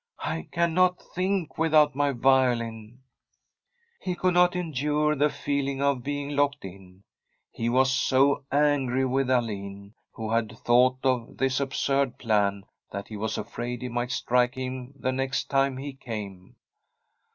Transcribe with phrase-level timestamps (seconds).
[0.25, 3.01] I cannot think without my violin.'
[3.99, 7.03] He could not endure the feeling of being locked in.
[7.51, 13.15] He was so angry with Alin, who had thought of this absurd plan, that he
[13.15, 16.55] was afraid he might strike him the next time, he came.